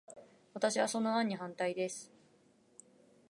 [0.55, 2.11] 私は、その案に反対です。